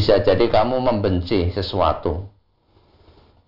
[0.00, 2.24] Bisa jadi kamu membenci sesuatu.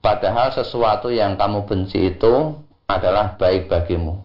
[0.04, 4.20] Padahal sesuatu yang kamu benci itu adalah baik bagimu.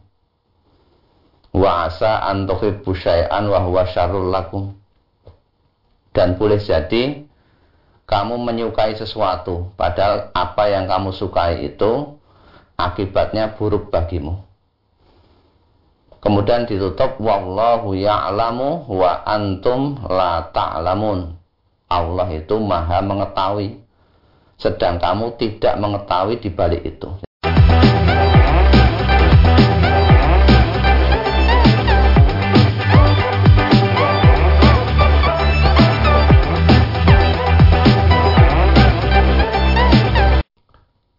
[1.56, 2.28] Wa asa
[2.84, 3.64] syai'an wa.
[6.12, 7.24] Dan boleh jadi
[8.04, 12.20] kamu menyukai sesuatu padahal apa yang kamu sukai itu
[12.76, 14.44] akibatnya buruk bagimu.
[16.20, 21.37] Kemudian ditutup wallahu ya'lamu wa antum la ta'lamun.
[21.88, 23.80] Allah itu Maha mengetahui.
[24.60, 27.08] Sedang kamu tidak mengetahui di balik itu.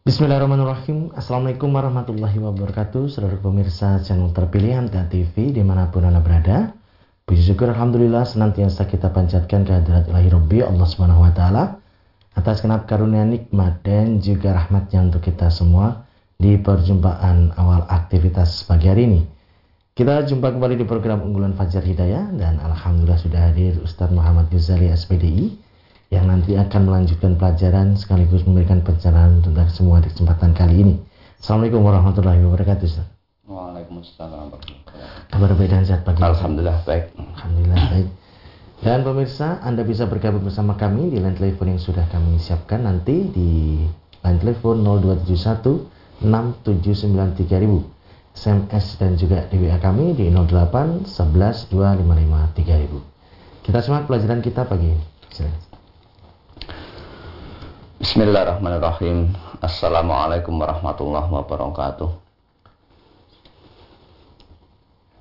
[0.05, 1.17] Bismillahirrahmanirrahim.
[1.17, 3.09] Assalamualaikum warahmatullahi wabarakatuh.
[3.09, 6.78] Saudara pemirsa channel terpilih Anta TV Di mana pun Anda berada
[7.29, 11.77] Puji syukur Alhamdulillah Senantiasa kita panjatkan kehadirat ilahi Rabbi Allah subhanahu wa ta'ala
[12.33, 16.09] atas kenap karunia nikmat dan juga rahmatnya untuk kita semua
[16.41, 19.21] di perjumpaan awal aktivitas pagi hari ini.
[19.93, 24.89] Kita jumpa kembali di program unggulan Fajar Hidayah dan Alhamdulillah sudah hadir Ustadz Muhammad Ghazali
[24.89, 25.53] SPDI
[26.09, 30.95] yang nanti akan melanjutkan pelajaran sekaligus memberikan pencerahan untuk semua di kesempatan kali ini.
[31.45, 33.05] Assalamualaikum warahmatullahi wabarakatuh Ustaz.
[33.45, 34.78] Waalaikumsalam warahmatullahi wabarakatuh.
[35.29, 36.21] Kabar baik dan sehat pagi.
[36.25, 37.13] Alhamdulillah baik.
[37.17, 38.09] Alhamdulillah baik.
[38.79, 43.27] Dan pemirsa, Anda bisa bergabung bersama kami di line telepon yang sudah kami siapkan nanti
[43.27, 43.83] di
[44.23, 47.99] line telepon 0271 6793000.
[48.39, 53.67] SMS dan juga di WA kami di 08 11 255 3000.
[53.67, 55.05] Kita simak pelajaran kita pagi ini.
[57.99, 59.35] Bismillahirrahmanirrahim.
[59.59, 62.28] Assalamualaikum warahmatullahi wabarakatuh.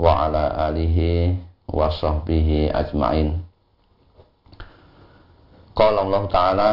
[0.00, 1.36] wa ala alihi
[1.68, 3.36] wa sahbihi ajma'in.
[5.76, 6.68] Qala Allah Ta'ala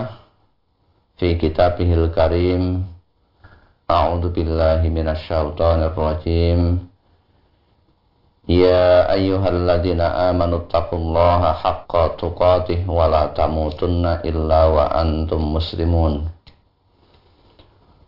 [1.19, 2.87] fi kitabihil karim
[3.87, 6.87] A'udzu billahi minasyaitonir rajim
[8.47, 16.31] Ya ayyuhalladzina amanu taqullaha haqqa tuqatih wa la tamutunna illa wa antum muslimun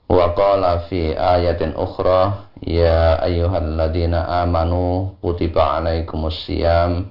[0.09, 7.07] Wa qala fi ayatin ukhra Ya ayyuhalladzina amanu kutiba alaikumus siyam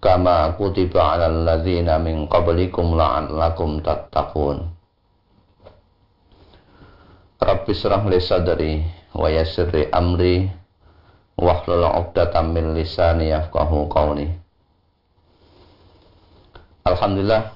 [0.00, 4.72] kama kutiba alal ladzina min qablikum la'allakum tattaqun.
[7.38, 8.72] Rabbi syrah li sadri
[9.12, 10.48] wa yassir amri
[11.36, 14.32] wahlul 'uqdatam min lisani yafqahu qawli.
[16.88, 17.52] Alhamdulillah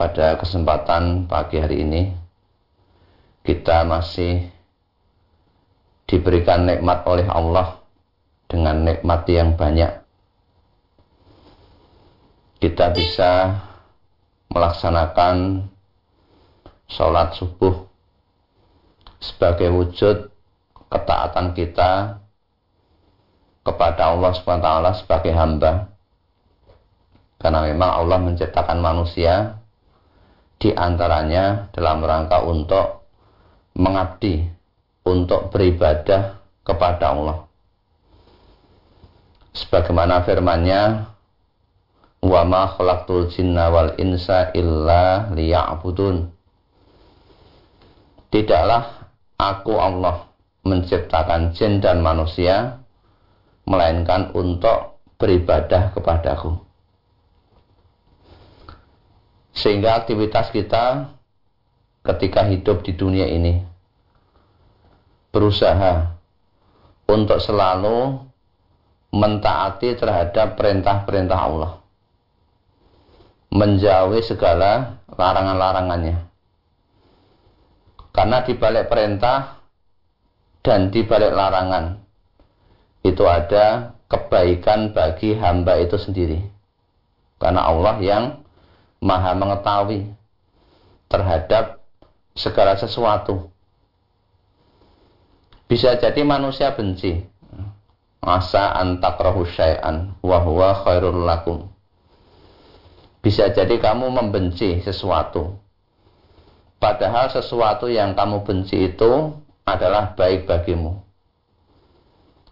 [0.00, 2.19] pada kesempatan pagi hari ini
[3.40, 4.52] kita masih
[6.04, 7.80] diberikan nikmat oleh Allah
[8.50, 10.02] dengan nikmat yang banyak.
[12.60, 13.62] Kita bisa
[14.50, 15.64] melaksanakan
[16.90, 17.86] sholat subuh
[19.22, 20.28] sebagai wujud
[20.90, 22.20] ketaatan kita
[23.62, 24.68] kepada Allah SWT
[25.00, 25.94] sebagai hamba.
[27.40, 29.62] Karena memang Allah menciptakan manusia
[30.60, 32.99] di antaranya dalam rangka untuk
[33.80, 34.44] mengabdi
[35.08, 37.48] untuk beribadah kepada Allah.
[39.56, 41.08] Sebagaimana firman-Nya,
[42.20, 46.28] "Wa ma khalaqtul jinna wal insa illa liya'budun."
[48.30, 50.28] Tidaklah aku Allah
[50.62, 52.78] menciptakan jin dan manusia
[53.64, 56.60] melainkan untuk beribadah kepadaku.
[59.50, 61.10] Sehingga aktivitas kita
[62.06, 63.69] ketika hidup di dunia ini
[65.30, 66.14] berusaha
[67.06, 68.30] untuk selalu
[69.10, 71.72] mentaati terhadap perintah-perintah Allah.
[73.50, 76.30] Menjauhi segala larangan-larangannya.
[78.10, 79.58] Karena di balik perintah
[80.62, 81.98] dan di balik larangan
[83.02, 86.42] itu ada kebaikan bagi hamba itu sendiri.
[87.42, 88.24] Karena Allah yang
[89.00, 90.10] maha mengetahui
[91.10, 91.82] terhadap
[92.36, 93.50] segala sesuatu
[95.70, 97.22] bisa jadi manusia benci.
[98.18, 101.70] Asa antakrahu syai'an wa huwa khairul lakum.
[103.22, 105.62] Bisa jadi kamu membenci sesuatu.
[106.82, 110.98] Padahal sesuatu yang kamu benci itu adalah baik bagimu.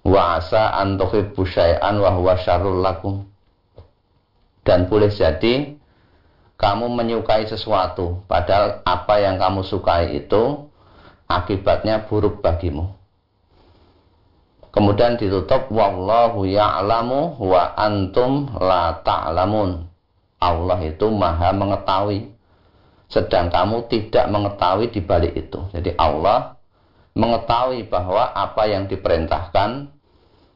[0.06, 2.15] Wa asa an tuhibbu syai'an wa
[2.79, 3.26] lakum.
[4.62, 5.75] Dan boleh jadi
[6.55, 10.70] kamu menyukai sesuatu padahal apa yang kamu sukai itu
[11.26, 12.98] akibatnya buruk bagimu.
[14.79, 19.91] Kemudian ditutup wallahu ya'lamu wa antum la ta'lamun.
[20.39, 22.31] Allah itu maha mengetahui.
[23.11, 25.59] Sedang kamu tidak mengetahui di balik itu.
[25.75, 26.55] Jadi Allah
[27.19, 29.91] mengetahui bahwa apa yang diperintahkan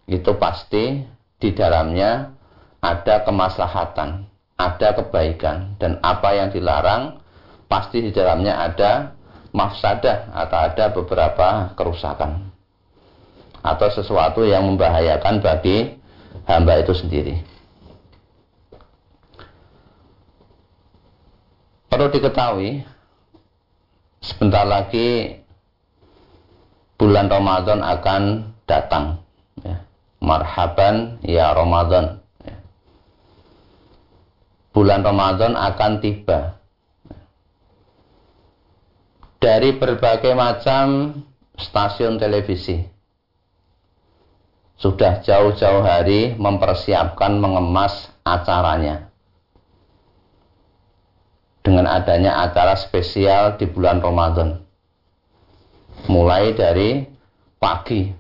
[0.07, 1.03] itu pasti
[1.43, 2.31] di dalamnya
[2.79, 7.19] ada kemaslahatan, ada kebaikan dan apa yang dilarang
[7.67, 9.19] pasti di dalamnya ada
[9.51, 12.52] mafsadah atau ada beberapa kerusakan
[13.63, 15.95] atau sesuatu yang membahayakan bagi
[16.51, 17.39] hamba itu sendiri.
[21.87, 22.83] Perlu diketahui,
[24.19, 25.39] sebentar lagi
[26.99, 28.23] bulan Ramadan akan
[28.67, 29.23] datang.
[29.63, 29.87] Ya.
[30.23, 32.19] Marhaban ya Ramadan.
[32.43, 32.57] Ya.
[34.75, 36.59] Bulan Ramadan akan tiba.
[39.43, 41.19] Dari berbagai macam
[41.59, 42.92] stasiun televisi
[44.83, 49.07] sudah jauh-jauh hari mempersiapkan mengemas acaranya.
[51.63, 54.59] Dengan adanya acara spesial di bulan Ramadan.
[56.11, 57.07] Mulai dari
[57.63, 58.11] pagi,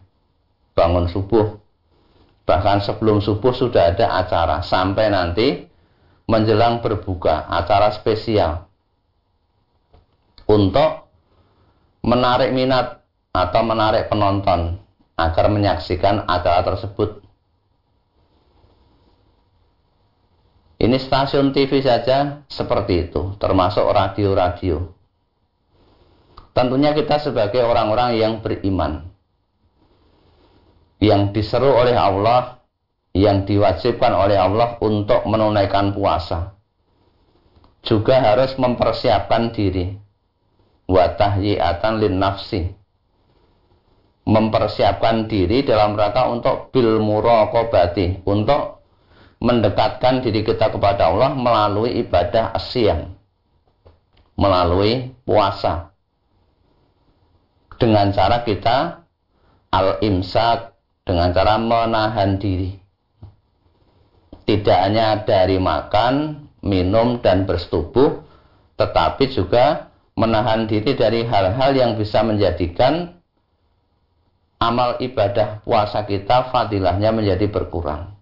[0.78, 1.58] bangun subuh,
[2.46, 5.66] bahkan sebelum subuh sudah ada acara, sampai nanti
[6.30, 8.70] menjelang berbuka, acara spesial.
[10.46, 11.10] Untuk
[12.06, 13.02] menarik minat
[13.34, 14.81] atau menarik penonton
[15.16, 17.22] agar menyaksikan acara tersebut
[20.82, 24.90] Ini stasiun TV saja seperti itu, termasuk radio-radio.
[26.50, 29.06] Tentunya kita sebagai orang-orang yang beriman,
[30.98, 32.58] yang diseru oleh Allah,
[33.14, 36.50] yang diwajibkan oleh Allah untuk menunaikan puasa,
[37.86, 39.94] juga harus mempersiapkan diri.
[40.90, 42.74] Watahyiatan lin nafsi.
[44.22, 48.82] Mempersiapkan diri dalam rangka untuk bil muraqabati, untuk
[49.42, 53.18] mendekatkan diri kita kepada Allah melalui ibadah asyam
[54.38, 55.90] melalui puasa.
[57.76, 59.02] Dengan cara kita
[59.74, 60.70] al-imsak
[61.02, 62.78] dengan cara menahan diri.
[64.46, 68.22] Tidak hanya dari makan, minum dan bersetubuh
[68.78, 73.21] tetapi juga menahan diri dari hal-hal yang bisa menjadikan
[74.62, 78.14] amal ibadah puasa kita fadilahnya menjadi berkurang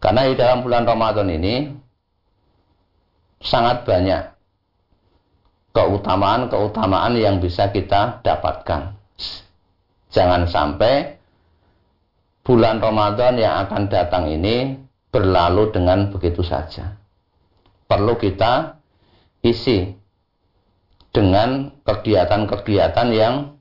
[0.00, 1.84] karena di dalam bulan Ramadan ini
[3.40, 4.34] sangat banyak
[5.72, 8.94] keutamaan-keutamaan yang bisa kita dapatkan.
[10.14, 11.16] Jangan sampai
[12.46, 14.78] bulan Ramadan yang akan datang ini
[15.10, 17.00] berlalu dengan begitu saja.
[17.90, 18.78] Perlu kita
[19.42, 19.88] isi
[21.10, 23.53] dengan kegiatan-kegiatan yang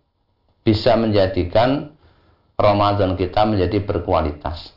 [0.63, 1.91] bisa menjadikan
[2.55, 4.71] Ramadan kita menjadi berkualitas.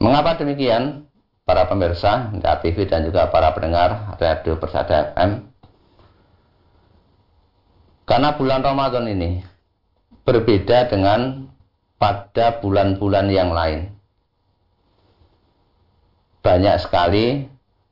[0.00, 1.04] Mengapa demikian?
[1.44, 2.30] Para pemirsa
[2.62, 5.50] TV dan juga para pendengar Radio Persada FM.
[8.06, 9.42] Karena bulan Ramadan ini
[10.22, 11.50] berbeda dengan
[11.98, 13.90] pada bulan-bulan yang lain.
[16.40, 17.50] Banyak sekali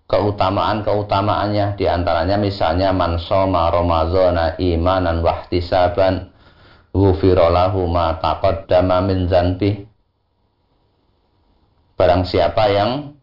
[0.08, 6.32] keutamaan-keutamaannya di antaranya misalnya man soma ramadhana imanan wahtisaban
[6.96, 9.84] ghufira lahu ma taqaddama min zanbih
[11.98, 13.18] barang siapa yang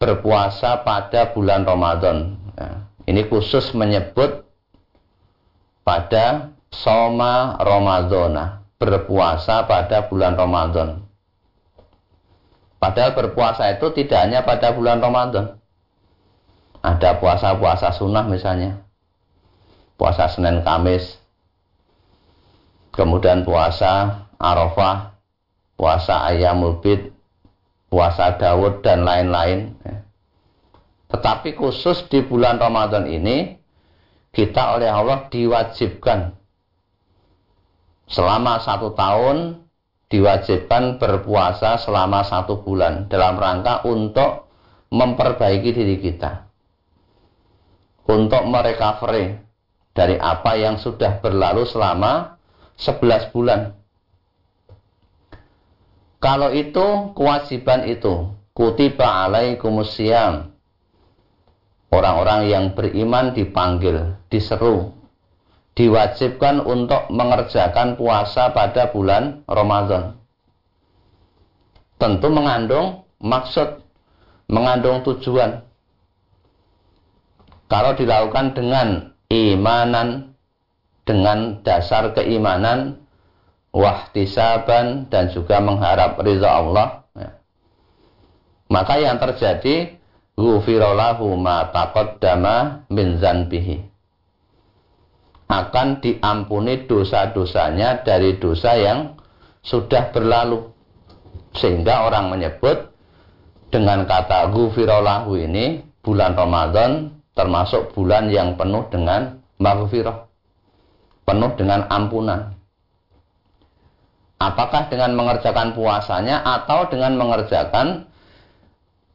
[0.00, 2.40] berpuasa pada bulan Ramadan.
[2.56, 2.68] Ya,
[3.08, 4.44] ini khusus menyebut
[5.84, 11.06] pada Soma Ramadana, berpuasa pada bulan Ramadan.
[12.76, 15.56] Padahal berpuasa itu tidak hanya pada bulan Ramadan.
[16.84, 18.84] Ada puasa-puasa sunnah misalnya.
[19.96, 21.16] Puasa Senin Kamis.
[22.92, 25.16] Kemudian puasa Arafah.
[25.80, 27.14] Puasa Ayyamul Bid
[27.94, 29.78] puasa Daud dan lain-lain.
[29.86, 30.02] Ya.
[31.14, 33.54] Tetapi khusus di bulan Ramadan ini
[34.34, 36.34] kita oleh Allah diwajibkan
[38.10, 39.62] selama satu tahun
[40.10, 44.50] diwajibkan berpuasa selama satu bulan dalam rangka untuk
[44.90, 46.43] memperbaiki diri kita
[48.04, 49.40] untuk merecovery
[49.94, 52.36] dari apa yang sudah berlalu selama
[52.76, 53.60] 11 bulan
[56.24, 60.56] Kalau itu kewajiban itu kutiba alaikumusiyam.
[61.92, 64.96] Orang-orang yang beriman dipanggil, diseru,
[65.76, 70.16] diwajibkan untuk mengerjakan puasa pada bulan Ramadan.
[72.00, 73.84] Tentu mengandung maksud,
[74.48, 75.62] mengandung tujuan.
[77.74, 80.38] Kalau dilakukan dengan imanan,
[81.02, 83.02] dengan dasar keimanan,
[83.74, 87.02] wahtisaban dan juga mengharap ridha Allah.
[87.18, 87.34] Ya.
[88.70, 89.98] maka yang terjadi
[90.38, 93.82] ghufirallahu ma taqaddama min zanbihi.
[95.50, 99.18] Akan diampuni dosa-dosanya dari dosa yang
[99.66, 100.70] sudah berlalu.
[101.58, 102.94] Sehingga orang menyebut
[103.74, 110.26] dengan kata ghufirallahu ini bulan Ramadan termasuk bulan yang penuh dengan maghfirah
[111.26, 112.54] penuh dengan ampunan
[114.44, 118.10] Apakah dengan mengerjakan puasanya atau dengan mengerjakan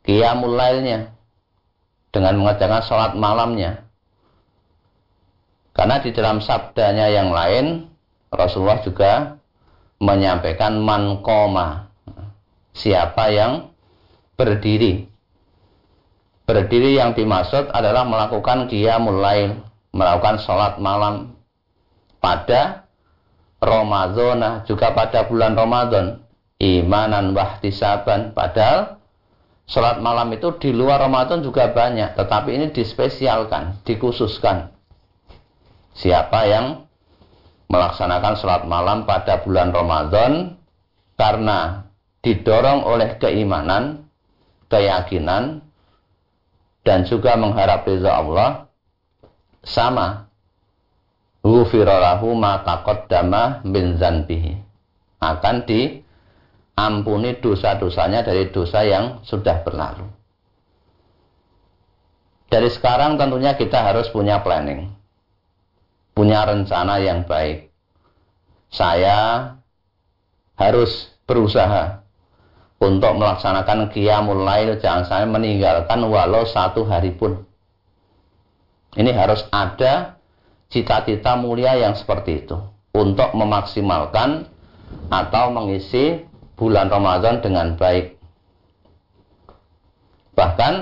[0.08, 1.14] qiyamul lailnya?
[2.10, 3.86] Dengan mengerjakan sholat malamnya.
[5.78, 7.86] Karena di dalam sabdanya yang lain,
[8.34, 9.38] Rasulullah juga
[10.02, 11.94] menyampaikan man koma.
[12.74, 13.70] Siapa yang
[14.34, 15.06] berdiri.
[16.50, 19.62] Berdiri yang dimaksud adalah melakukan qiyamul lail,
[19.94, 21.38] melakukan sholat malam
[22.18, 22.89] pada
[23.62, 26.25] Ramadan juga pada bulan Ramadan.
[26.58, 28.34] Imanan wahtisaban.
[28.34, 28.98] Padahal
[29.70, 34.74] sholat malam itu di luar Ramadan juga banyak tetapi ini dispesialkan dikhususkan.
[35.94, 36.89] Siapa yang
[37.70, 40.58] melaksanakan sholat malam pada bulan Ramadan?
[41.13, 41.86] Karena
[42.25, 44.10] didorong oleh keimanan
[44.65, 45.69] keyakinan
[46.84, 48.50] dan juga mengharap reza Allah
[49.64, 50.30] sama.
[51.40, 54.60] Ghufiralahu ma taqaddama min zanbihi
[55.24, 60.04] akan diampuni dosa-dosanya dari dosa yang sudah berlalu.
[62.50, 64.92] Dari sekarang tentunya kita harus punya planning.
[66.12, 67.72] Punya rencana yang baik.
[68.68, 69.54] Saya
[70.60, 72.04] harus berusaha
[72.80, 77.44] untuk melaksanakan qiyamul lail jangan saya meninggalkan walau satu hari pun
[78.98, 80.18] ini harus ada
[80.72, 82.58] cita-cita mulia yang seperti itu
[82.96, 84.50] untuk memaksimalkan
[85.14, 86.26] atau mengisi
[86.58, 88.18] bulan Ramadan dengan baik.
[90.34, 90.74] Bahkan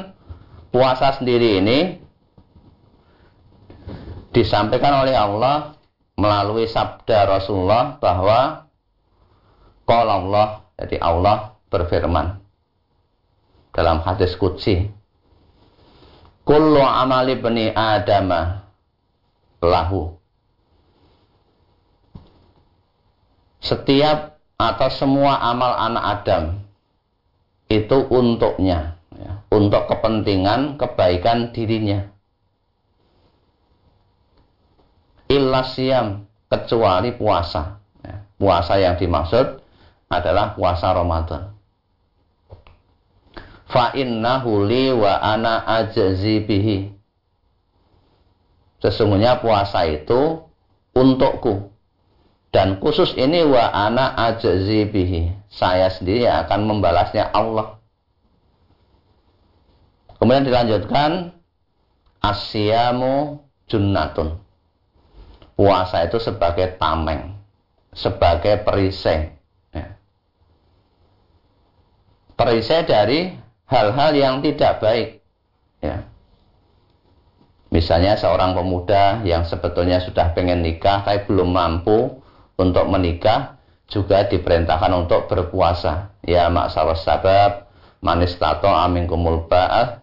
[0.71, 1.79] puasa sendiri ini
[4.31, 5.75] disampaikan oleh Allah
[6.15, 8.69] melalui sabda Rasulullah bahwa
[9.83, 12.41] kalau Allah jadi Allah berfirman
[13.69, 14.89] dalam hadis qudsi
[16.47, 18.65] kullu amali bani adama
[19.61, 20.15] lahu.
[23.59, 26.43] Setiap atau semua amal anak Adam
[27.67, 32.07] itu untuknya, ya, untuk kepentingan kebaikan dirinya.
[35.27, 37.83] Ilasiam kecuali puasa.
[37.99, 39.59] Ya, puasa yang dimaksud
[40.07, 41.56] adalah puasa Ramadan.
[43.77, 46.97] Fa innahu li wa ana ajzi bihi
[48.81, 50.49] Sesungguhnya puasa itu
[50.97, 51.69] untukku.
[52.49, 55.29] Dan khusus ini wa ana ajzi bihi.
[55.53, 57.77] Saya sendiri akan membalasnya Allah.
[60.17, 61.37] Kemudian dilanjutkan
[62.17, 64.41] asyamu junnatun.
[65.53, 67.37] Puasa itu sebagai tameng,
[67.93, 69.37] sebagai perisai.
[69.69, 69.97] Ya.
[72.37, 75.09] Perisai dari hal-hal yang tidak baik.
[75.83, 76.07] Ya.
[77.67, 82.23] Misalnya seorang pemuda yang sebetulnya sudah pengen nikah tapi belum mampu
[82.55, 83.59] untuk menikah
[83.91, 86.15] juga diperintahkan untuk berpuasa.
[86.23, 87.51] Ya maksawat sabab
[87.99, 89.99] manis tato amin kumul ba'ah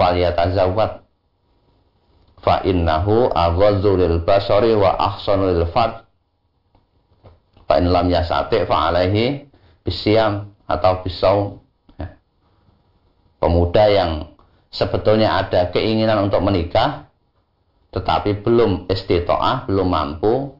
[0.00, 1.04] falyatazawwad
[2.40, 6.04] fa innahu aghadzu lil basari wa ahsanu lil fad
[7.64, 9.48] fa in lam yasati fa alaihi
[9.84, 11.63] bisyam atau bisau ya.
[13.44, 14.32] Pemuda yang
[14.72, 17.04] sebetulnya ada keinginan untuk menikah
[17.94, 20.58] tetapi belum istitoah, belum mampu,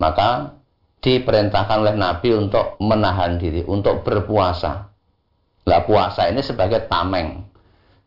[0.00, 0.56] maka
[1.04, 4.88] diperintahkan oleh Nabi untuk menahan diri, untuk berpuasa.
[5.68, 7.44] Lah puasa ini sebagai tameng,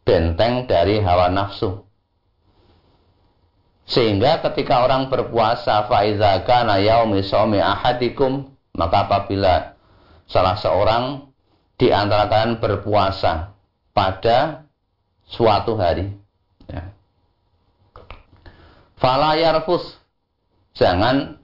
[0.02, 1.86] benteng dari hawa nafsu.
[3.86, 9.78] Sehingga ketika orang berpuasa, faiza kana yaumi shaumi ahadikum, maka apabila
[10.26, 11.30] salah seorang
[11.78, 13.51] di antara kalian berpuasa
[14.02, 14.66] pada
[15.30, 16.10] suatu hari.
[16.66, 16.90] Ya.
[18.98, 20.02] Fala yarfus.
[20.74, 21.38] Jangan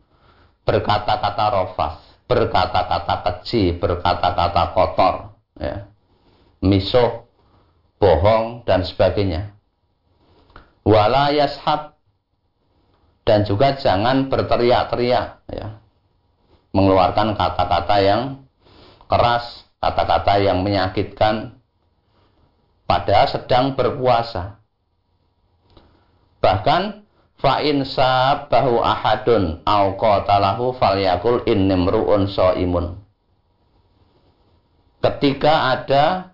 [0.65, 1.95] berkata-kata rofas.
[2.27, 5.87] berkata-kata keji, berkata-kata kotor, ya.
[6.59, 7.23] misuh,
[8.03, 9.55] bohong, dan sebagainya.
[10.83, 11.95] Wala yashab
[13.23, 15.79] dan juga jangan berteriak-teriak ya.
[16.75, 18.43] Mengeluarkan kata-kata yang
[19.07, 21.56] keras, kata-kata yang menyakitkan
[22.87, 24.63] pada sedang berpuasa.
[26.39, 27.03] Bahkan
[27.37, 32.95] fa'in sabahu ahadun au qatalahu falyakul innimru'un imun.
[35.03, 36.33] Ketika ada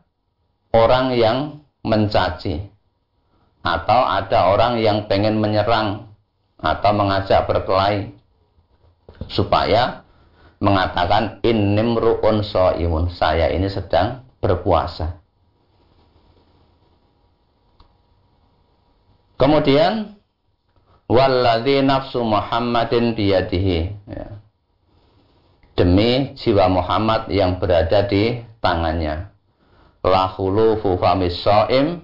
[0.72, 1.38] orang yang
[1.84, 2.64] mencaci
[3.66, 6.14] atau ada orang yang pengen menyerang
[6.62, 8.16] atau mengajak berkelahi
[9.28, 10.04] supaya
[10.64, 12.40] mengatakan innimru'un
[12.80, 13.12] imun.
[13.12, 15.23] Saya ini sedang berpuasa.
[19.38, 20.14] Kemudian
[21.10, 24.28] walladzi nafsu Muhammadin biyadihi ya.
[25.74, 29.34] Demi jiwa Muhammad yang berada di tangannya.
[30.06, 31.98] Lahulu fufamis so'im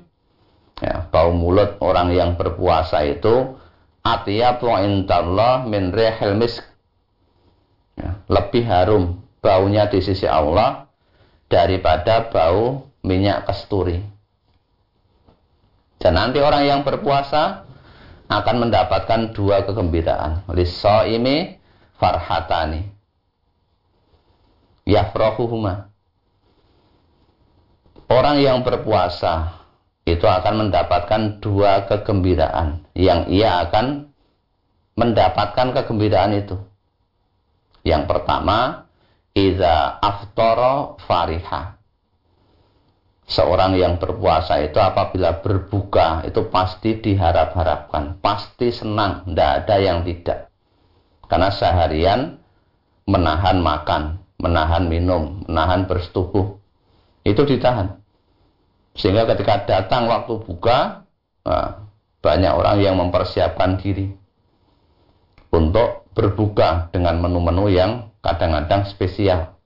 [0.81, 3.59] ya, bau mulut orang yang berpuasa itu
[4.01, 6.65] atyabu indallah min rihil misk
[7.99, 10.87] ya, lebih harum baunya di sisi Allah
[11.51, 14.01] daripada bau minyak kasturi.
[15.99, 17.67] Dan nanti orang yang berpuasa
[18.31, 20.47] akan mendapatkan dua kegembiraan.
[21.11, 21.59] ini
[21.99, 22.87] farhatani.
[24.87, 25.91] Yafrahuhuma.
[28.09, 29.59] Orang yang berpuasa
[30.07, 34.09] itu akan mendapatkan dua kegembiraan yang ia akan
[34.97, 36.57] mendapatkan kegembiraan itu.
[37.85, 38.89] Yang pertama,
[39.37, 41.78] iza aftoro fariha
[43.29, 50.49] seorang yang berpuasa itu apabila berbuka itu pasti diharap-harapkan, pasti senang, tidak ada yang tidak.
[51.29, 52.41] Karena seharian
[53.05, 56.57] menahan makan, menahan minum, menahan bersetubuh,
[57.21, 58.01] itu ditahan.
[58.97, 61.05] Sehingga ketika datang waktu buka,
[61.45, 61.85] nah,
[62.19, 64.09] banyak orang yang mempersiapkan diri
[65.53, 69.58] untuk berbuka dengan menu-menu yang kadang-kadang spesial.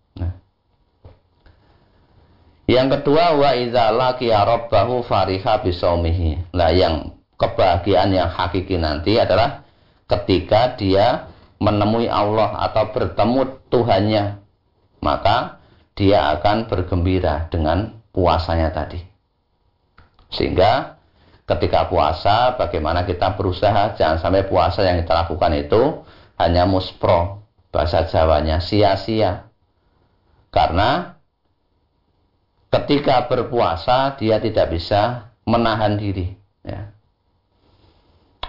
[2.63, 6.55] Yang kedua wa idza laqiya rabbahu fariha bisaumihi.
[6.55, 9.67] Nah, yang kebahagiaan yang hakiki nanti adalah
[10.07, 11.27] ketika dia
[11.59, 14.23] menemui Allah atau bertemu Tuhannya,
[15.03, 15.59] maka
[15.95, 19.03] dia akan bergembira dengan puasanya tadi.
[20.31, 20.97] Sehingga
[21.43, 25.81] ketika puasa bagaimana kita berusaha jangan sampai puasa yang kita lakukan itu
[26.39, 29.49] hanya muspro bahasa Jawanya sia-sia.
[30.53, 31.12] Karena
[32.73, 36.33] ketika berpuasa dia tidak bisa menahan diri
[36.65, 36.89] ya.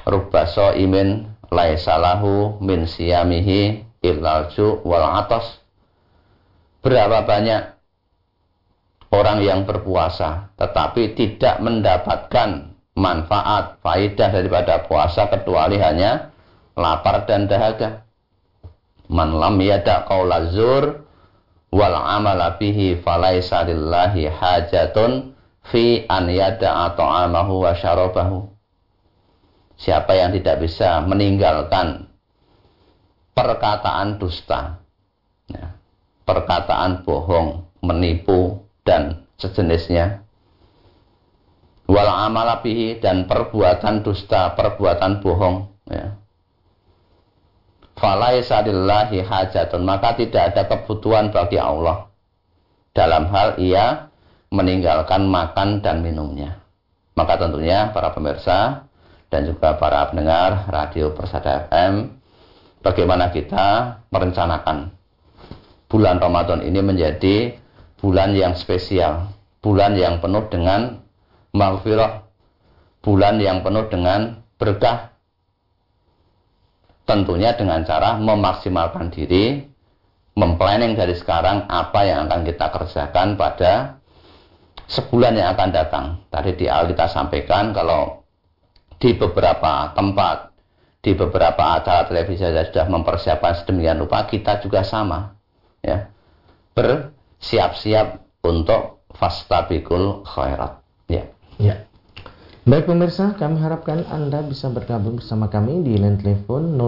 [0.08, 5.60] Rubba imin laisalahu min siyamihi illalju wal atas
[6.80, 7.76] berapa banyak
[9.12, 16.32] orang yang berpuasa tetapi tidak mendapatkan manfaat faidah daripada puasa kecuali hanya
[16.76, 18.04] lapar dan dahaga
[19.08, 21.03] man lam yada qaulazur
[21.74, 25.34] wal amala bihi falaisa lillahi hajatun
[25.66, 28.46] fi an yada'a ta'amahu wa syarabahu.
[29.74, 32.06] Siapa yang tidak bisa meninggalkan
[33.34, 34.78] perkataan dusta,
[35.50, 35.74] ya,
[36.22, 40.22] perkataan bohong, menipu, dan sejenisnya,
[41.90, 46.22] wal amala bihi dan perbuatan dusta, perbuatan bohong, ya,
[47.98, 49.82] falaisa lillahi hajatun.
[49.82, 52.10] Maka tidak ada kebutuhan bagi Allah.
[52.94, 54.10] Dalam hal ia
[54.54, 56.62] meninggalkan makan dan minumnya.
[57.14, 58.86] Maka tentunya para pemirsa
[59.34, 62.22] dan juga para pendengar radio Persada FM
[62.86, 64.94] bagaimana kita merencanakan
[65.90, 67.58] bulan Ramadan ini menjadi
[67.98, 71.02] bulan yang spesial bulan yang penuh dengan
[71.50, 72.28] maghfirah
[73.02, 75.13] bulan yang penuh dengan berkah
[77.04, 79.60] Tentunya dengan cara memaksimalkan diri,
[80.34, 84.00] memplanning dari sekarang apa yang akan kita kerjakan pada
[84.88, 86.04] sebulan yang akan datang.
[86.32, 88.24] Tadi di awal kita sampaikan kalau
[88.96, 90.56] di beberapa tempat,
[91.04, 95.36] di beberapa acara televisi saja sudah mempersiapkan sedemikian rupa, kita juga sama.
[95.84, 96.08] Ya,
[96.72, 100.80] bersiap-siap untuk fastabikul khairat.
[101.12, 101.28] Ya.
[101.60, 101.84] Ya.
[102.64, 106.80] Baik pemirsa, kami harapkan Anda bisa bergabung bersama kami di line telepon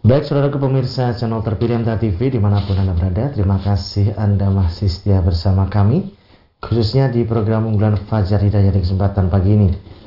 [0.00, 4.48] Baik saudara pemirsa channel terpilih MTA TV di mana pun Anda berada, terima kasih Anda
[4.48, 6.16] masih setia bersama kami,
[6.64, 9.97] khususnya di program unggulan Fajar Hidayah di kesempatan pagi ini.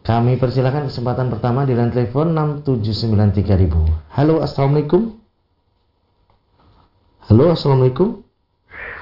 [0.00, 2.32] Kami persilakan kesempatan pertama di line telepon
[2.64, 4.16] 6793000.
[4.16, 5.12] Halo, Assalamualaikum.
[7.28, 8.24] Halo, Assalamualaikum.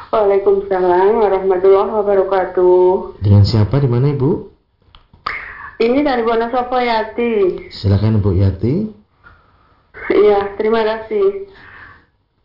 [0.09, 3.21] Waalaikumsalam warahmatullahi wabarakatuh.
[3.21, 4.31] Dengan siapa di mana Ibu?
[5.79, 7.69] Ini dari Wonosobo Yati.
[7.69, 8.75] Silakan Ibu Yati.
[10.09, 11.53] Iya, terima kasih.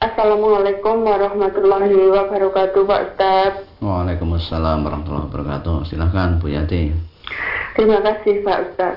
[0.03, 3.53] Assalamualaikum warahmatullahi wabarakatuh, Pak Ustaz.
[3.79, 5.87] Waalaikumsalam warahmatullahi wabarakatuh.
[5.87, 7.12] Silahkan Bu Yati.
[7.73, 8.95] Terima kasih, Pak Ustaz.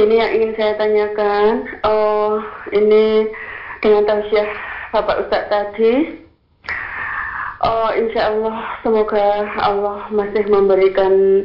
[0.00, 2.40] Ini yang ingin saya tanyakan, oh
[2.72, 3.28] ini
[3.84, 4.48] dengan tausiah
[4.96, 6.16] Bapak Ustaz tadi,
[7.60, 9.26] oh insya Allah semoga
[9.60, 11.44] Allah masih memberikan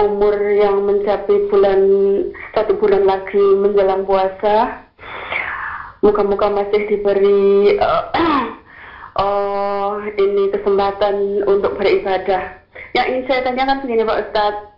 [0.00, 1.80] umur yang mencapai bulan
[2.56, 4.88] satu bulan lagi menjelang puasa
[6.02, 8.10] Muka-muka masih diberi uh,
[9.22, 12.61] uh, ini kesempatan untuk beribadah.
[12.92, 14.68] Yang ingin saya tanyakan begini Pak Ustadz,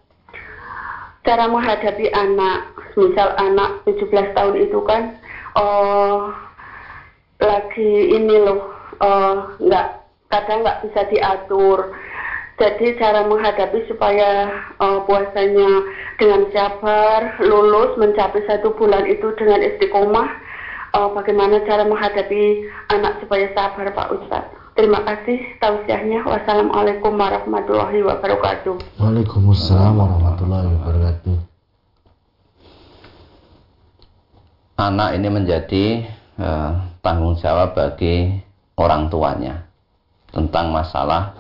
[1.26, 2.58] cara menghadapi anak,
[2.94, 5.18] misal anak 17 tahun itu kan,
[5.58, 6.30] uh,
[7.42, 8.70] lagi ini loh,
[9.02, 9.88] uh, nggak
[10.30, 11.90] kadang nggak bisa diatur.
[12.54, 14.46] Jadi cara menghadapi supaya
[14.78, 15.70] uh, puasanya
[16.22, 20.28] dengan sabar, lulus mencapai satu bulan itu dengan istiqomah,
[20.94, 24.63] uh, bagaimana cara menghadapi anak supaya sabar Pak Ustadz.
[24.74, 26.26] Terima kasih tausiahnya.
[26.26, 28.98] Wassalamualaikum warahmatullahi wabarakatuh.
[28.98, 31.36] Waalaikumsalam warahmatullahi wabarakatuh.
[34.74, 35.84] Anak ini menjadi
[36.42, 38.42] uh, tanggung jawab bagi
[38.74, 39.70] orang tuanya
[40.34, 41.38] tentang masalah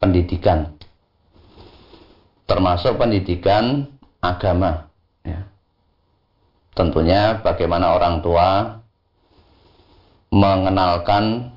[0.00, 0.72] pendidikan,
[2.48, 3.92] termasuk pendidikan
[4.24, 4.88] agama.
[5.20, 5.44] Ya.
[6.72, 8.80] Tentunya bagaimana orang tua
[10.32, 11.52] mengenalkan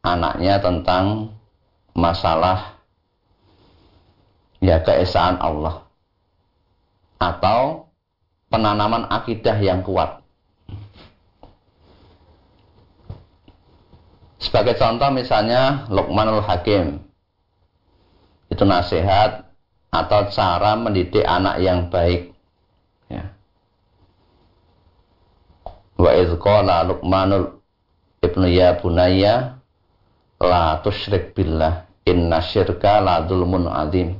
[0.00, 1.36] anaknya tentang
[1.92, 2.80] masalah
[4.60, 5.84] ya keesaan Allah
[7.20, 7.88] atau
[8.48, 10.24] penanaman akidah yang kuat.
[14.40, 17.04] Sebagai contoh misalnya Luqmanul Hakim
[18.48, 19.52] itu nasihat
[19.92, 22.32] atau cara mendidik anak yang baik.
[23.12, 23.36] Ya.
[26.00, 27.60] Wa izqala Luqmanul
[28.24, 29.59] Ibnu ya bunaya
[30.40, 34.16] la tusyrik billah inna syirka la zulmun azim.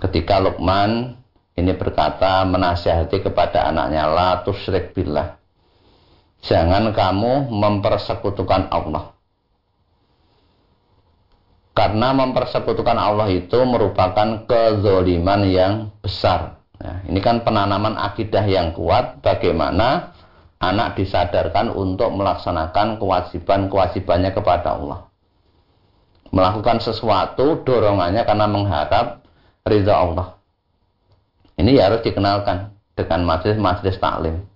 [0.00, 1.18] Ketika Luqman
[1.58, 5.36] ini berkata menasihati kepada anaknya la tusyrik billah.
[6.40, 9.12] Jangan kamu mempersekutukan Allah.
[11.76, 16.60] Karena mempersekutukan Allah itu merupakan kezoliman yang besar.
[16.80, 20.09] Nah, ini kan penanaman akidah yang kuat bagaimana
[20.60, 25.08] anak disadarkan untuk melaksanakan kewajiban-kewajibannya kepada Allah.
[26.30, 29.24] Melakukan sesuatu dorongannya karena mengharap
[29.66, 30.36] ridha Allah.
[31.58, 34.46] Ini ya harus dikenalkan dengan majelis-majelis taklim.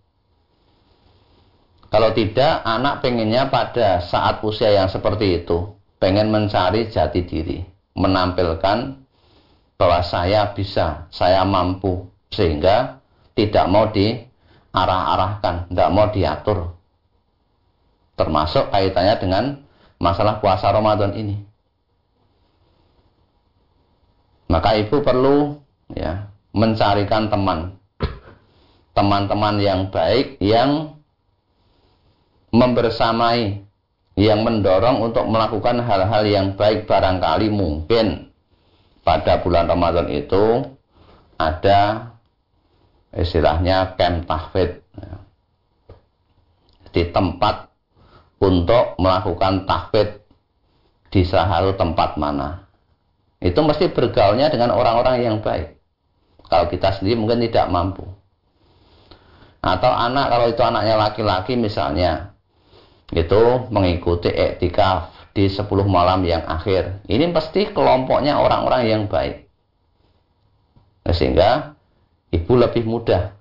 [1.89, 7.63] Kalau tidak, anak pengennya pada saat usia yang seperti itu, pengen mencari jati diri,
[7.95, 8.99] menampilkan
[9.79, 12.99] bahwa saya bisa, saya mampu, sehingga
[13.39, 14.27] tidak mau di
[14.75, 16.75] arah-arahkan, tidak mau diatur.
[18.19, 19.45] Termasuk kaitannya dengan
[20.03, 21.39] masalah puasa Ramadan ini.
[24.51, 25.59] Maka ibu perlu
[25.95, 27.79] ya mencarikan teman.
[28.95, 30.95] Teman-teman yang baik yang
[32.55, 33.67] membersamai
[34.15, 38.31] yang mendorong untuk melakukan hal-hal yang baik barangkali mungkin
[39.03, 40.63] pada bulan Ramadan itu
[41.35, 42.14] ada
[43.15, 44.83] istilahnya camp tahfid
[46.95, 47.71] di tempat
[48.39, 50.23] untuk melakukan tahfid
[51.11, 52.67] di salah tempat mana.
[53.39, 55.79] Itu mesti bergaulnya dengan orang-orang yang baik.
[56.47, 58.07] Kalau kita sendiri mungkin tidak mampu.
[59.65, 62.37] Atau anak kalau itu anaknya laki-laki misalnya
[63.13, 67.05] itu mengikuti etikaf di 10 malam yang akhir.
[67.11, 69.49] Ini pasti kelompoknya orang-orang yang baik.
[71.11, 71.74] Sehingga
[72.35, 73.39] ibu lebih mudah.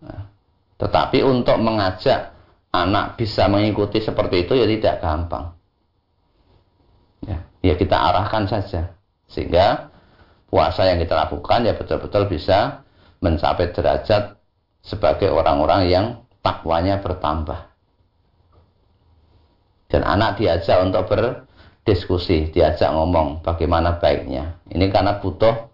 [0.74, 2.36] tetapi untuk mengajak
[2.74, 5.46] anak bisa mengikuti seperti itu ya tidak gampang.
[7.24, 8.92] Ya, ya kita arahkan saja
[9.32, 9.94] sehingga
[10.52, 12.84] puasa yang kita lakukan ya betul-betul bisa
[13.24, 14.36] mencapai derajat
[14.84, 16.06] sebagai orang-orang yang
[16.44, 17.72] takwanya bertambah.
[19.88, 24.60] Dan anak diajak untuk berdiskusi, diajak ngomong bagaimana baiknya.
[24.68, 25.72] Ini karena butuh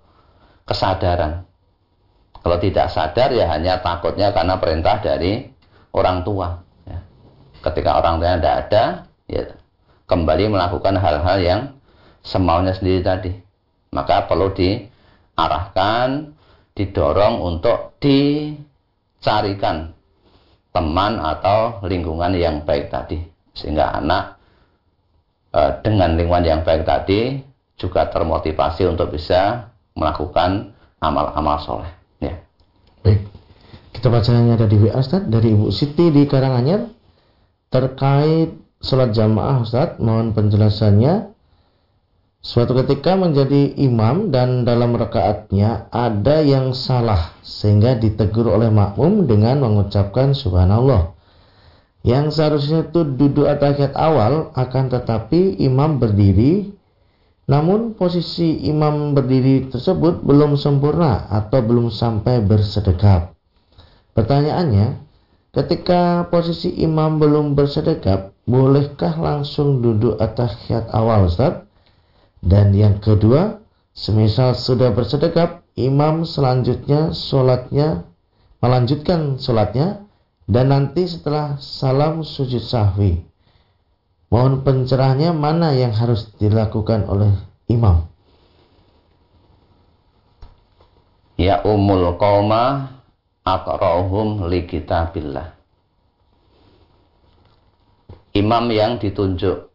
[0.70, 1.49] kesadaran.
[2.40, 5.44] Kalau tidak sadar ya hanya takutnya karena perintah dari
[5.92, 6.64] orang tua.
[6.88, 7.04] Ya.
[7.60, 8.84] Ketika orang tuanya tidak ada,
[9.28, 9.44] ya
[10.08, 11.62] kembali melakukan hal-hal yang
[12.24, 13.32] semaunya sendiri tadi.
[13.92, 16.34] Maka perlu diarahkan,
[16.78, 19.92] didorong untuk dicarikan
[20.72, 23.20] teman atau lingkungan yang baik tadi.
[23.52, 24.40] Sehingga anak
[25.52, 27.42] e, dengan lingkungan yang baik tadi
[27.76, 30.72] juga termotivasi untuk bisa melakukan
[31.02, 31.99] amal-amal soleh.
[33.04, 33.26] Baik.
[33.96, 36.88] Kita bacanya ada di WA Ustaz dari Ibu Siti di Karanganyar
[37.68, 40.00] terkait sholat jamaah Ustaz.
[40.00, 41.36] Mohon penjelasannya.
[42.40, 49.60] Suatu ketika menjadi imam dan dalam rakaatnya ada yang salah sehingga ditegur oleh makmum dengan
[49.60, 51.12] mengucapkan subhanallah.
[52.00, 56.79] Yang seharusnya itu duduk atahiyat awal akan tetapi imam berdiri
[57.50, 63.34] namun posisi imam berdiri tersebut belum sempurna atau belum sampai bersedekap.
[64.14, 65.02] Pertanyaannya,
[65.58, 71.66] ketika posisi imam belum bersedekap, bolehkah langsung duduk atahiyat awal Ustaz?
[72.38, 73.58] Dan yang kedua,
[73.98, 78.06] semisal sudah bersedekap, imam selanjutnya sholatnya
[78.60, 80.06] melanjutkan sholatnya
[80.46, 83.29] dan nanti setelah salam sujud sahwi.
[84.30, 87.34] Mohon pencerahannya mana yang harus dilakukan oleh
[87.66, 88.06] imam?
[91.34, 92.94] Ya umul qawma
[93.42, 95.58] aqra'uhum li kitabillah.
[98.38, 99.74] Imam yang ditunjuk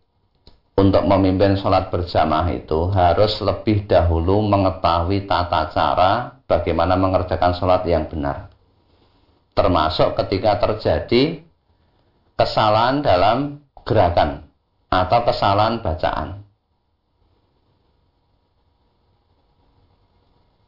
[0.79, 8.07] untuk memimpin sholat berjamaah itu harus lebih dahulu mengetahui tata cara bagaimana mengerjakan sholat yang
[8.07, 8.55] benar.
[9.59, 11.43] Termasuk ketika terjadi
[12.39, 14.49] kesalahan dalam gerakan
[14.89, 16.45] atau kesalahan bacaan.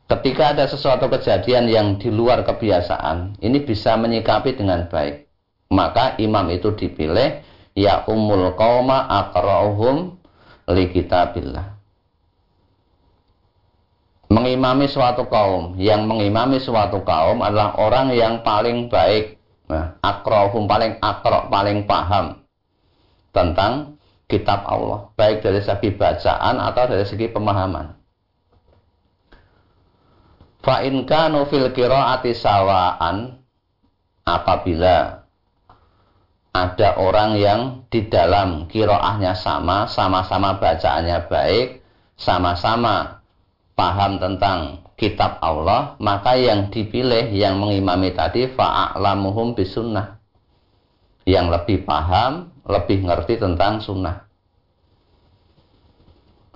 [0.06, 5.26] Ketika ada sesuatu kejadian yang di luar kebiasaan, ini bisa menyikapi dengan baik.
[5.66, 7.42] Maka imam itu dipilih
[7.74, 10.14] ya umul qauma aqra'uhum
[10.70, 11.74] li kitabillah.
[14.30, 19.38] Mengimami suatu kaum, yang mengimami suatu kaum adalah orang yang paling baik,
[19.70, 22.45] nah, akrahum paling akro, paling paham
[23.36, 27.92] tentang kitab Allah, baik dari segi bacaan atau dari segi pemahaman.
[30.64, 33.38] Fa in kanu fil qiraati sawaan
[34.26, 35.22] apabila
[36.56, 37.60] ada orang yang
[37.92, 41.84] di dalam kiroahnya sama, sama-sama bacaannya baik,
[42.16, 43.20] sama-sama
[43.76, 50.16] paham tentang kitab Allah, maka yang dipilih yang mengimami tadi fa'alamuhum bisunnah.
[51.28, 54.26] Yang lebih paham, lebih ngerti tentang sunnah.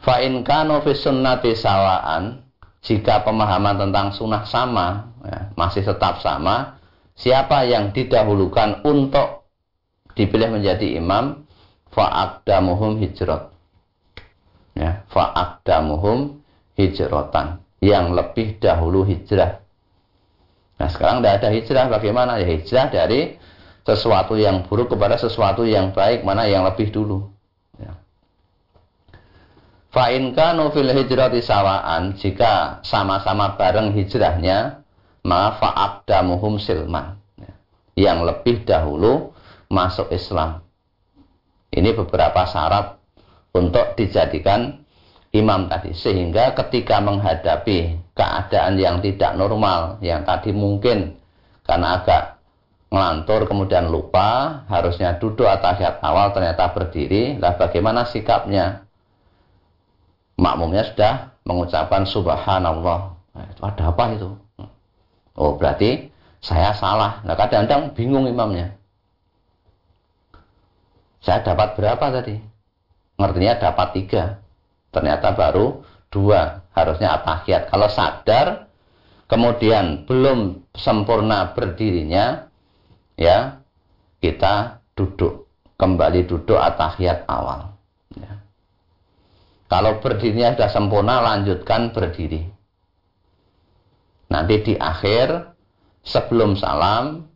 [0.00, 2.42] Fa'in kanu fi sunnati sawaan,
[2.80, 6.80] jika pemahaman tentang sunnah sama, ya, masih tetap sama,
[7.14, 9.44] siapa yang didahulukan untuk
[10.16, 11.44] dipilih menjadi imam
[11.92, 13.50] fa'aqdamuhum hijrat
[14.74, 16.40] ya fa'aqdamuhum
[16.78, 19.60] hijratan yang lebih dahulu hijrah.
[20.80, 22.40] Nah sekarang tidak ada hijrah bagaimana?
[22.40, 23.36] Ya hijrah dari
[23.90, 27.26] sesuatu yang buruk kepada sesuatu yang baik mana yang lebih dulu
[27.76, 27.92] ya.
[29.90, 34.86] Fa'in kanu fil hijrati sawaan jika sama-sama bareng hijrahnya
[35.26, 37.52] maka fa'aqdamuhum silman ya.
[37.98, 39.34] yang lebih dahulu
[39.68, 40.64] masuk Islam.
[41.70, 42.98] Ini beberapa syarat
[43.54, 44.82] untuk dijadikan
[45.30, 45.94] imam tadi.
[45.94, 51.14] Sehingga ketika menghadapi keadaan yang tidak normal, yang tadi mungkin
[51.62, 52.39] karena agak
[52.90, 58.82] ngelantur kemudian lupa, harusnya duduk atahiyat awal ternyata berdiri, lah bagaimana sikapnya?
[60.34, 63.14] Makmumnya sudah mengucapkan subhanallah.
[63.30, 64.34] Nah, itu ada apa itu?
[65.38, 66.10] Oh berarti
[66.42, 67.22] saya salah.
[67.22, 68.74] Nah kadang-kadang bingung imamnya.
[71.20, 72.40] Saya dapat berapa tadi?
[73.20, 74.24] Ngertinya dapat tiga.
[74.90, 76.64] Ternyata baru dua.
[76.72, 77.68] Harusnya atahiyat.
[77.68, 78.72] Kalau sadar,
[79.28, 82.49] kemudian belum sempurna berdirinya,
[83.20, 83.60] ya
[84.24, 85.44] kita duduk.
[85.76, 87.72] Kembali duduk atahiyat awal.
[88.16, 88.40] Ya.
[89.68, 92.44] Kalau berdirinya sudah sempurna, lanjutkan berdiri.
[94.28, 95.56] Nanti di akhir,
[96.04, 97.30] sebelum salam,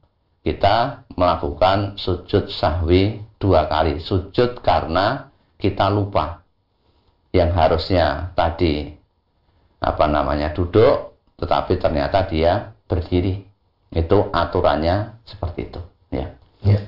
[0.44, 6.44] kita melakukan sujud sahwi dua kali sujud karena kita lupa
[7.32, 8.92] yang harusnya tadi
[9.80, 13.40] apa namanya duduk tetapi ternyata dia berdiri
[13.94, 15.80] itu aturannya seperti itu.
[16.10, 16.34] Ya.
[16.66, 16.82] Ya.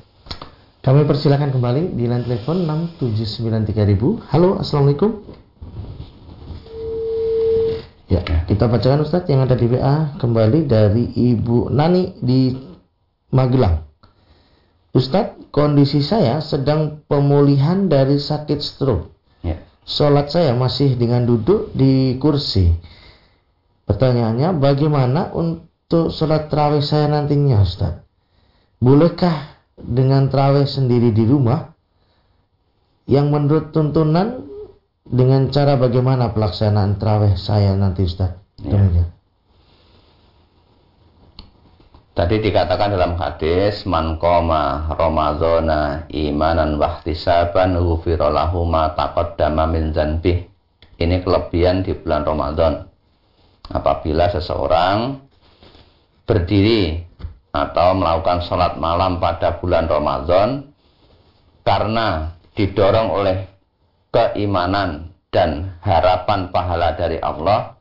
[0.83, 2.67] Kami persilakan kembali di line telepon
[2.99, 5.23] 6793000 halo assalamualaikum.
[8.07, 12.55] Ya kita bacakan Ustadz yang ada di WA kembali dari Ibu Nani di
[13.35, 13.83] Magelang.
[14.95, 19.11] Ustadz, kondisi saya sedang pemulihan dari sakit stroke.
[19.43, 19.61] Ya.
[19.85, 22.73] Sholat saya masih dengan duduk di kursi.
[23.85, 28.03] Pertanyaannya, bagaimana untuk sholat terawih saya nantinya, Ustadz?
[28.83, 31.73] Bolehkah dengan terawih sendiri di rumah?
[33.07, 34.51] Yang menurut tuntunan
[35.07, 38.67] dengan cara bagaimana pelaksanaan terawih saya nanti, Ustadz?
[38.67, 39.07] Ya.
[42.17, 50.49] Tadi dikatakan dalam hadis man qama ramadhana imanan wahtisaban ghufira lahu ma taqaddama min dzanbih.
[50.97, 52.89] Ini kelebihan di bulan Ramadan.
[53.69, 55.26] Apabila seseorang
[56.27, 57.07] berdiri
[57.55, 60.69] atau melakukan sholat malam pada bulan Ramadan
[61.65, 63.37] karena didorong oleh
[64.13, 67.77] keimanan dan harapan pahala dari Allah,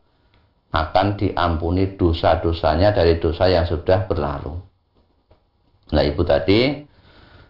[0.76, 4.60] akan diampuni dosa-dosanya dari dosa yang sudah berlalu.
[5.96, 6.84] Nah, ibu tadi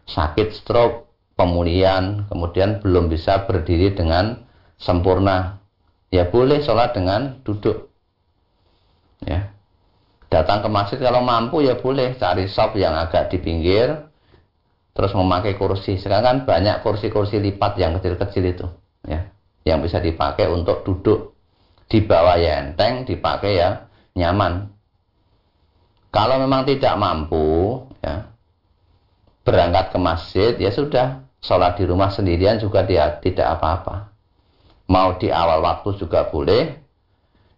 [0.05, 4.45] sakit stroke, pemulihan, kemudian belum bisa berdiri dengan
[4.77, 5.57] sempurna.
[6.13, 7.89] Ya boleh sholat dengan duduk.
[9.25, 9.54] Ya.
[10.35, 14.03] Datang ke masjid kalau mampu ya boleh cari shop yang agak di pinggir
[14.91, 15.95] terus memakai kursi.
[15.95, 18.67] Sekarang kan banyak kursi-kursi lipat yang kecil-kecil itu,
[19.07, 19.31] ya,
[19.63, 21.31] yang bisa dipakai untuk duduk
[21.87, 24.67] dibawa ya enteng, dipakai ya nyaman.
[26.11, 28.27] Kalau memang tidak mampu, ya
[29.47, 34.11] berangkat ke masjid, ya sudah, sholat di rumah sendirian juga dia tidak apa-apa.
[34.91, 36.75] Mau di awal waktu juga boleh,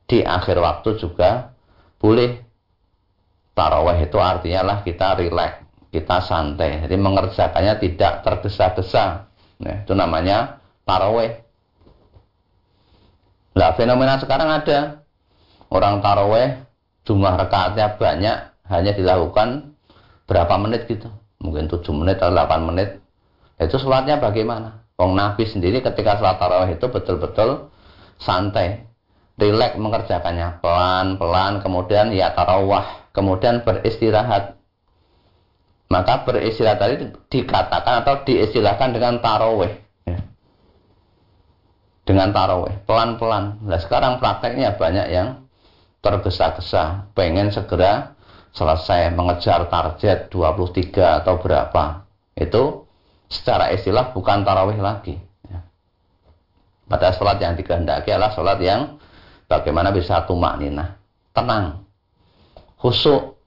[0.06, 1.50] di akhir waktu juga
[1.98, 2.47] boleh.
[3.58, 6.86] Taraweh itu artinya lah kita rileks, kita santai.
[6.86, 9.34] Jadi mengerjakannya tidak tergesa-gesa.
[9.58, 11.41] Nah, itu namanya taraweh.
[13.58, 15.02] Nah, fenomena sekarang ada.
[15.74, 16.62] Orang taraweh,
[17.10, 18.38] jumlah rekaatnya banyak,
[18.70, 19.74] hanya dilakukan
[20.30, 21.10] berapa menit gitu.
[21.41, 23.02] Mungkin 7 menit atau 8 menit.
[23.58, 24.86] Itu sholatnya bagaimana?
[25.02, 27.74] Wong Nabi sendiri ketika sholat taraweh itu betul-betul
[28.22, 28.86] santai.
[29.38, 34.62] Rileks mengerjakannya pelan-pelan, kemudian ya tarawah, kemudian beristirahat.
[35.89, 36.95] Maka beristirahat tadi
[37.34, 39.88] dikatakan atau diistilahkan dengan taraweh
[42.08, 43.60] dengan taraweh pelan-pelan.
[43.67, 45.43] Nah sekarang prakteknya banyak yang
[45.99, 48.15] tergesa-gesa, pengen segera
[48.56, 52.08] selesai mengejar target 23 atau berapa.
[52.32, 52.88] Itu
[53.27, 55.19] secara istilah bukan tarawih lagi.
[55.51, 55.67] Ya.
[56.88, 58.95] Pada sholat yang dikehendaki adalah sholat yang
[59.51, 60.95] bagaimana bisa tumak nina,
[61.36, 61.84] tenang,
[62.82, 63.38] khusyuk,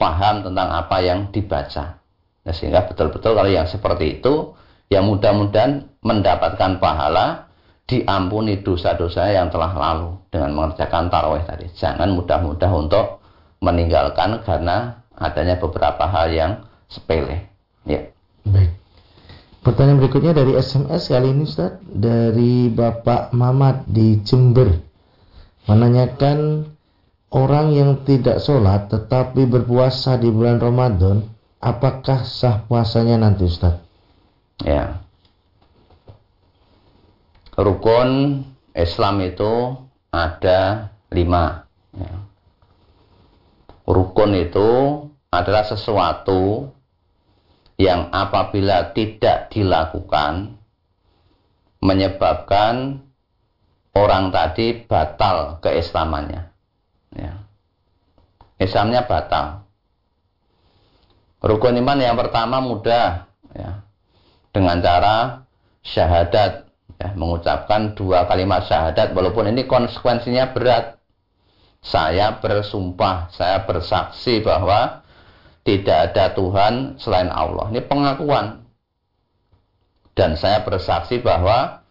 [0.00, 2.02] paham tentang apa yang dibaca.
[2.42, 4.56] Nah, sehingga betul-betul kalau yang seperti itu,
[4.90, 7.52] yang mudah-mudahan mendapatkan pahala
[7.86, 11.70] diampuni dosa-dosa yang telah lalu dengan mengerjakan tarawih tadi.
[11.76, 13.06] Jangan mudah-mudah untuk
[13.62, 16.52] meninggalkan karena adanya beberapa hal yang
[16.90, 17.46] sepele.
[17.86, 18.10] Ya.
[18.42, 18.74] Baik.
[19.62, 24.74] Pertanyaan berikutnya dari SMS kali ini Ustaz dari Bapak Mamat di Jember
[25.70, 26.66] menanyakan
[27.32, 31.24] orang yang tidak sholat tetapi berpuasa di bulan Ramadan
[31.58, 33.80] apakah sah puasanya nanti Ustaz?
[34.62, 35.02] Ya
[37.56, 38.42] rukun
[38.72, 39.76] Islam itu
[40.12, 41.68] ada lima.
[41.92, 42.14] Ya.
[43.84, 44.70] Rukun itu
[45.28, 46.72] adalah sesuatu
[47.76, 50.56] yang apabila tidak dilakukan
[51.82, 53.02] menyebabkan
[53.92, 56.51] orang tadi batal keislamannya.
[57.16, 57.44] Ya.
[58.56, 59.66] Islamnya batal.
[61.42, 63.82] Rukun iman yang pertama mudah, ya.
[64.54, 65.42] dengan cara
[65.82, 66.70] syahadat
[67.02, 71.02] ya, mengucapkan dua kalimat syahadat walaupun ini konsekuensinya berat.
[71.82, 75.02] Saya bersumpah, saya bersaksi bahwa
[75.66, 77.74] tidak ada Tuhan selain Allah.
[77.74, 78.62] Ini pengakuan.
[80.14, 81.82] Dan saya bersaksi bahwa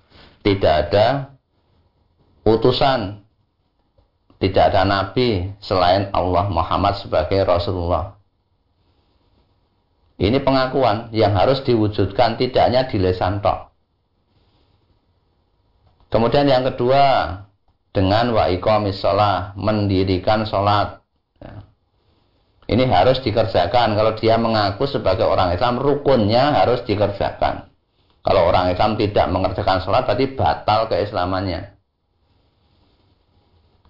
[0.47, 1.07] tidak ada
[2.47, 3.20] utusan,
[4.41, 8.17] tidak ada nabi selain Allah Muhammad sebagai Rasulullah.
[10.17, 13.74] Ini pengakuan yang harus diwujudkan tidak hanya di lesan tok.
[16.13, 17.38] Kemudian yang kedua,
[17.89, 18.45] dengan wa
[18.91, 21.01] sholat, mendirikan sholat.
[21.41, 21.65] Ya.
[22.70, 23.97] Ini harus dikerjakan.
[23.97, 27.72] Kalau dia mengaku sebagai orang Islam, rukunnya harus dikerjakan.
[28.22, 31.80] Kalau orang Islam tidak mengerjakan sholat, tadi batal keislamannya.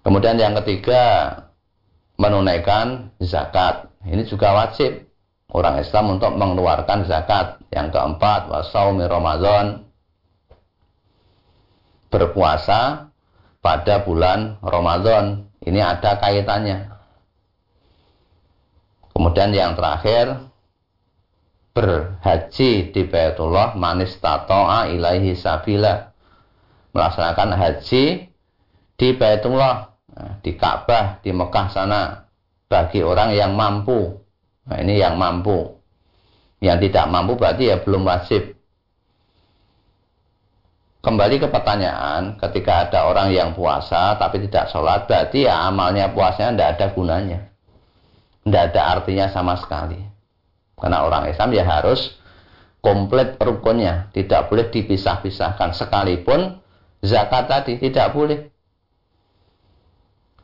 [0.01, 1.03] Kemudian yang ketiga,
[2.17, 3.89] menunaikan zakat.
[4.05, 5.09] Ini juga wajib
[5.53, 7.61] orang Islam untuk mengeluarkan zakat.
[7.73, 9.85] Yang keempat, wasaumi Ramadan,
[12.11, 13.09] berpuasa
[13.61, 15.49] pada bulan Ramadan.
[15.61, 16.89] Ini ada kaitannya.
[19.13, 20.49] Kemudian yang terakhir
[21.71, 26.11] berhaji di Baitullah manis tato'a ilaihi sabila
[26.91, 28.27] melaksanakan haji
[28.99, 29.90] di Baitullah
[30.41, 32.01] di Ka'bah di Mekah sana
[32.67, 34.21] bagi orang yang mampu.
[34.67, 35.77] Nah ini yang mampu.
[36.61, 38.53] Yang tidak mampu berarti ya belum wajib.
[41.01, 46.53] Kembali ke pertanyaan ketika ada orang yang puasa tapi tidak sholat berarti ya amalnya puasanya
[46.53, 47.39] tidak ada gunanya.
[48.45, 49.97] Tidak ada artinya sama sekali.
[50.77, 52.17] Karena orang Islam ya harus
[52.81, 55.77] komplit rukunnya, tidak boleh dipisah-pisahkan.
[55.77, 56.57] Sekalipun
[57.05, 58.49] zakat tadi tidak boleh.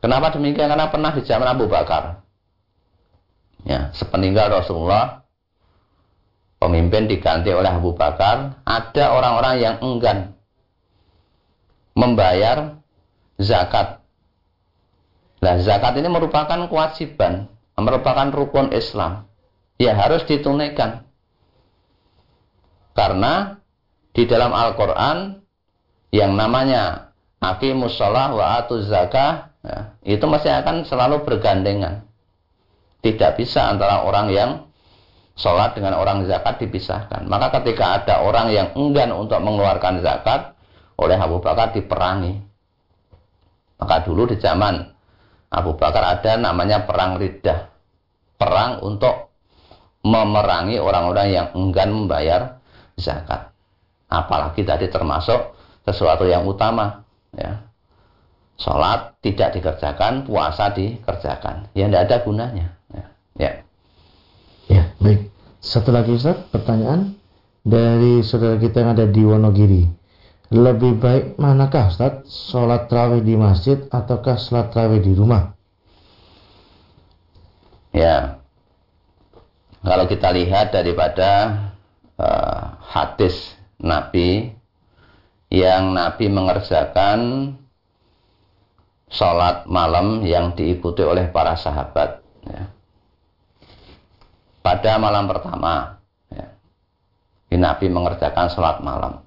[0.08, 0.72] Kenapa demikian?
[0.72, 2.24] Karena pernah di zaman Abu Bakar.
[3.68, 5.28] Ya, sepeninggal Rasulullah
[6.56, 10.32] pemimpin diganti oleh Abu Bakar, ada orang-orang yang enggan
[11.92, 12.80] membayar
[13.36, 14.00] zakat.
[15.44, 19.28] Nah, zakat ini merupakan kewajiban, merupakan rukun Islam
[19.76, 21.04] ya harus ditunaikan.
[22.96, 23.60] Karena
[24.16, 25.44] di dalam Al-Quran
[26.16, 27.12] yang namanya
[27.44, 32.06] aqimus sholah wa atuz zakah ya, itu masih akan selalu bergandengan.
[32.98, 34.50] Tidak bisa antara orang yang
[35.38, 37.30] sholat dengan orang zakat dipisahkan.
[37.30, 40.58] Maka ketika ada orang yang enggan untuk mengeluarkan zakat,
[40.98, 42.42] oleh Abu Bakar diperangi.
[43.78, 44.82] Maka dulu di zaman
[45.54, 47.70] Abu Bakar ada namanya perang ridah.
[48.34, 49.30] Perang untuk
[50.02, 52.58] memerangi orang-orang yang enggan membayar
[52.98, 53.54] zakat.
[54.10, 55.54] Apalagi tadi termasuk
[55.86, 57.67] sesuatu yang utama, ya.
[58.58, 61.70] Sholat tidak dikerjakan, puasa dikerjakan.
[61.78, 62.66] Ya tidak ada gunanya.
[62.90, 63.04] Ya.
[63.38, 63.52] ya.
[64.68, 65.30] Ya, baik.
[65.62, 67.14] Satu lagi Ustaz, pertanyaan
[67.62, 69.84] dari saudara kita yang ada di Wonogiri.
[70.50, 72.26] Lebih baik manakah Ustaz?
[72.50, 75.54] Sholat terawih di masjid ataukah sholat terawih di rumah?
[77.94, 78.42] Ya,
[79.86, 81.30] kalau kita lihat daripada
[82.18, 84.50] uh, hadis Nabi
[85.48, 87.54] yang Nabi mengerjakan
[89.08, 92.20] sholat malam yang diikuti oleh para sahabat.
[92.44, 92.72] Ya.
[94.60, 96.46] Pada malam pertama, ya,
[97.56, 99.24] Nabi mengerjakan sholat malam.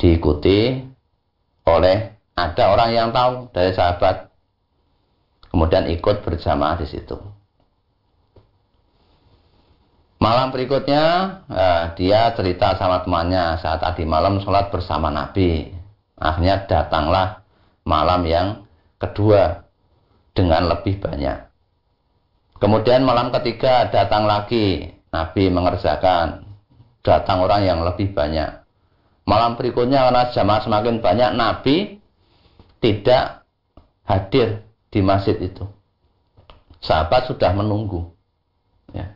[0.00, 0.80] Diikuti
[1.68, 4.32] oleh ada orang yang tahu dari sahabat,
[5.52, 7.20] kemudian ikut berjamaah di situ.
[10.20, 11.04] Malam berikutnya
[11.48, 15.72] eh, dia cerita sama temannya saat tadi malam sholat bersama Nabi.
[16.20, 17.39] Akhirnya datanglah
[17.90, 18.62] malam yang
[19.02, 19.66] kedua
[20.30, 21.50] dengan lebih banyak.
[22.62, 26.46] Kemudian malam ketiga datang lagi Nabi mengerjakan
[27.02, 28.62] datang orang yang lebih banyak.
[29.26, 31.98] Malam berikutnya karena jamaah semakin banyak Nabi
[32.78, 33.42] tidak
[34.06, 34.62] hadir
[34.92, 35.66] di masjid itu.
[36.80, 38.10] Sahabat sudah menunggu.
[38.90, 39.14] Ya.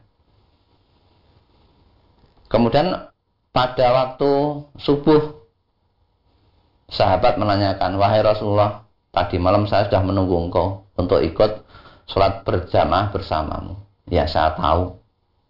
[2.53, 3.11] Kemudian
[3.51, 4.33] pada waktu
[4.79, 5.34] subuh
[6.95, 11.67] sahabat menanyakan, "Wahai Rasulullah, tadi malam saya sudah menunggu engkau untuk ikut
[12.07, 13.75] sholat berjamaah bersamamu."
[14.07, 15.03] Ya, saya tahu.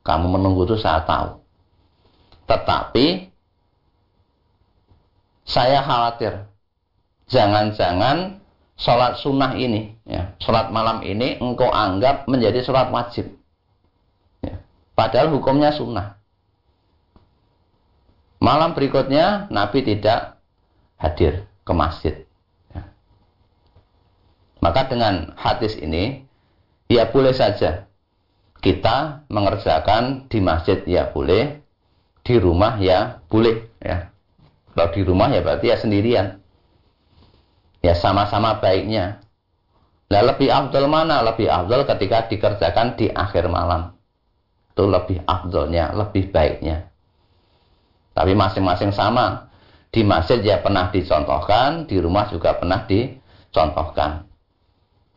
[0.04, 1.40] Kamu menunggu itu saya tahu.
[2.44, 3.32] Tetapi
[5.44, 6.48] saya khawatir
[7.28, 8.40] jangan-jangan
[8.76, 13.32] sholat sunnah ini, ya, sholat malam ini engkau anggap menjadi sholat wajib.
[14.44, 14.60] Ya.
[14.92, 16.20] Padahal hukumnya sunnah.
[18.44, 20.33] Malam berikutnya Nabi tidak
[21.04, 22.14] hadir ke masjid.
[22.72, 22.88] Ya.
[24.64, 26.24] Maka dengan hadis ini,
[26.88, 27.84] ya boleh saja
[28.64, 31.60] kita mengerjakan di masjid ya boleh,
[32.24, 33.68] di rumah ya boleh.
[33.84, 34.08] Ya.
[34.72, 36.40] Kalau di rumah ya berarti ya sendirian.
[37.84, 39.20] Ya sama-sama baiknya.
[40.08, 41.20] Nah lebih afdol mana?
[41.20, 43.92] Lebih afdol ketika dikerjakan di akhir malam.
[44.72, 46.88] Itu lebih afdolnya, lebih baiknya.
[48.16, 49.52] Tapi masing-masing sama.
[49.94, 54.26] Di masjid ya pernah dicontohkan, di rumah juga pernah dicontohkan.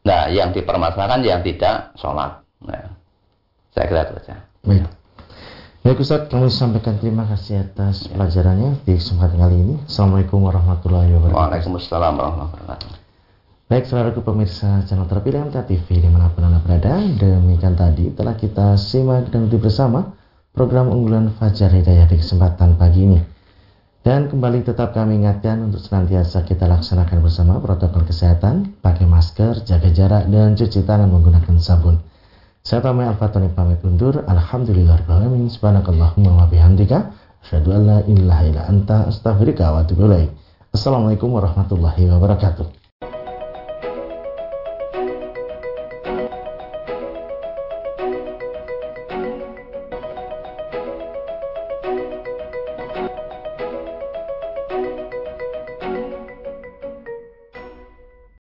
[0.06, 2.46] Nah, yang dipermasalahkan yang tidak sholat.
[2.62, 2.94] Nah,
[3.74, 4.46] saya kira itu saja.
[4.62, 4.86] Baik.
[5.82, 8.14] Baik Ustaz, kami sampaikan terima kasih atas ya.
[8.14, 9.76] pelajarannya di kesempatan kali ini.
[9.90, 11.42] Assalamualaikum warahmatullahi wabarakatuh.
[11.42, 12.90] Waalaikumsalam warahmatullahi wabarakatuh.
[13.68, 18.38] Baik, saudaraku pemirsa channel terpilih MTA TV di mana pun Anda berada, demikian tadi telah
[18.40, 20.16] kita simak dan bersama
[20.56, 23.37] program unggulan Fajar Hidayah di kesempatan pagi ini.
[24.08, 29.92] Dan kembali tetap kami ingatkan untuk senantiasa kita laksanakan bersama protokol kesehatan, pakai masker, jaga
[29.92, 32.00] jarak, dan cuci tangan menggunakan sabun.
[32.64, 34.24] Saya Tommy Al-Fatani pamit undur.
[34.24, 35.52] Alhamdulillahirrahmanirrahim.
[35.52, 37.12] Subhanakallahumma wa bihamdika.
[37.44, 40.08] Asyadu an la ilaha illa anta astaghfirika wa atubu
[40.72, 42.77] Assalamualaikum warahmatullahi wabarakatuh.